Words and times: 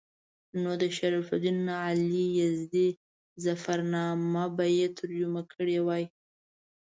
نو 0.61 0.71
د 0.81 0.83
شرف 0.97 1.27
الدین 1.35 1.59
علي 1.85 2.25
یزدي 2.41 2.87
ظفرنامه 3.43 4.45
به 4.55 4.65
مې 4.75 4.87
ترجمه 4.97 5.41
کړې 5.51 5.79
وای. 5.87 6.03